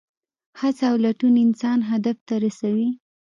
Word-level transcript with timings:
هڅه 0.59 0.83
او 0.91 0.95
لټون 1.03 1.35
انسان 1.45 1.79
هدف 1.91 2.17
ته 2.27 2.35
رسوي. 2.43 2.89